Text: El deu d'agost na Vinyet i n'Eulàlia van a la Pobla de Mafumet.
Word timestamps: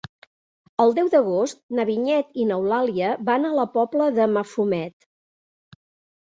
El 0.85 0.93
deu 0.99 1.09
d'agost 1.15 1.59
na 1.79 1.85
Vinyet 1.89 2.39
i 2.43 2.45
n'Eulàlia 2.53 3.11
van 3.29 3.45
a 3.45 3.53
la 3.61 3.67
Pobla 3.77 4.09
de 4.17 4.27
Mafumet. 4.33 5.07